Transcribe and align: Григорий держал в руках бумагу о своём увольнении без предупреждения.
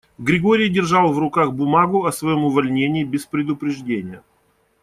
Григорий 0.17 0.67
держал 0.67 1.13
в 1.13 1.19
руках 1.19 1.51
бумагу 1.53 2.05
о 2.07 2.11
своём 2.11 2.45
увольнении 2.45 3.03
без 3.03 3.27
предупреждения. 3.27 4.23